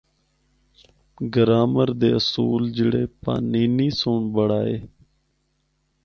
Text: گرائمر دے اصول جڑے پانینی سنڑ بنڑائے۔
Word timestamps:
گرائمر 1.33 1.89
دے 1.99 2.09
اصول 2.19 2.63
جڑے 2.75 3.03
پانینی 3.21 3.89
سنڑ 3.99 4.21
بنڑائے۔ 4.33 4.77